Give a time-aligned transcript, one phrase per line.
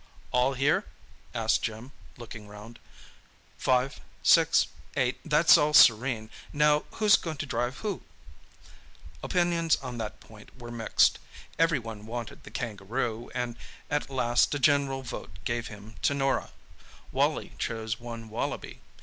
[0.31, 0.85] "All here?"
[1.31, 2.79] asked Jim, looking round.
[3.59, 4.65] "Five, six,
[4.97, 6.31] eight—that's all serene.
[6.51, 8.01] Now who's going to drive who?"
[9.21, 11.19] Opinions on that point were mixed.
[11.59, 13.55] Every one wanted the kangaroo, and
[13.91, 16.49] at last a general vote gave him to Norah.
[17.11, 18.81] Wally chose one Wallaby.